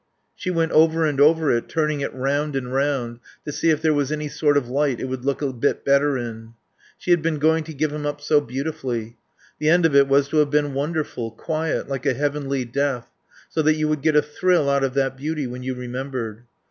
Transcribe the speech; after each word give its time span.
She 0.35 0.49
went 0.49 0.71
over 0.71 1.05
and 1.05 1.21
over 1.21 1.51
it, 1.51 1.69
turning 1.69 2.01
it 2.01 2.11
round 2.15 2.55
and 2.55 2.73
round 2.73 3.19
to 3.45 3.51
see 3.51 3.69
if 3.69 3.83
there 3.83 3.93
was 3.93 4.11
any 4.11 4.27
sort 4.29 4.57
of 4.57 4.67
light 4.67 4.99
it 4.99 5.05
would 5.05 5.23
look 5.23 5.43
a 5.43 5.53
bit 5.53 5.85
better 5.85 6.17
in. 6.17 6.55
She 6.97 7.11
had 7.11 7.21
been 7.21 7.37
going 7.37 7.63
to 7.65 7.73
give 7.75 7.93
him 7.93 8.03
up 8.07 8.19
so 8.19 8.41
beautifully. 8.41 9.17
The 9.59 9.69
end 9.69 9.85
of 9.85 9.95
it 9.95 10.07
was 10.07 10.27
to 10.29 10.37
have 10.37 10.49
been 10.49 10.73
wonderful, 10.73 11.29
quiet, 11.29 11.87
like 11.87 12.07
a 12.07 12.15
heavenly 12.15 12.65
death, 12.65 13.11
so 13.47 13.61
that 13.61 13.75
you 13.75 13.87
would 13.89 14.01
get 14.01 14.15
a 14.15 14.23
thrill 14.23 14.71
out 14.71 14.83
of 14.83 14.95
that 14.95 15.17
beauty 15.17 15.45
when 15.45 15.61
you 15.61 15.75
remembered. 15.75 16.45